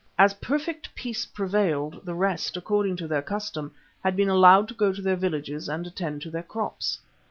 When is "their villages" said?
4.99-5.69